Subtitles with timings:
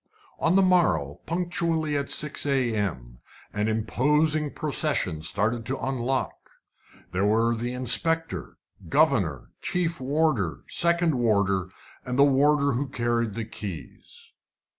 [0.39, 3.19] On the morrow, punctually at 6 a.m.,
[3.53, 6.33] an imposing procession started to unlock.
[7.11, 8.57] There were the inspector,
[8.89, 11.69] governor, chief warder, second warder,
[12.03, 14.33] and the warder who carried the keys.